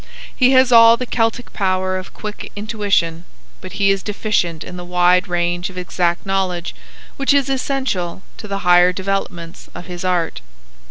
He 0.35 0.53
has 0.53 0.71
all 0.71 0.97
the 0.97 1.05
Celtic 1.05 1.53
power 1.53 1.95
of 1.95 2.11
quick 2.11 2.51
intuition, 2.55 3.23
but 3.61 3.73
he 3.73 3.91
is 3.91 4.01
deficient 4.01 4.63
in 4.63 4.75
the 4.75 4.83
wide 4.83 5.27
range 5.27 5.69
of 5.69 5.77
exact 5.77 6.25
knowledge 6.25 6.73
which 7.17 7.35
is 7.35 7.49
essential 7.49 8.23
to 8.37 8.47
the 8.47 8.59
higher 8.65 8.91
developments 8.91 9.69
of 9.75 9.85
his 9.85 10.03
art. 10.03 10.41